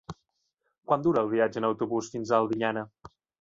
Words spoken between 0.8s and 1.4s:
Quant dura el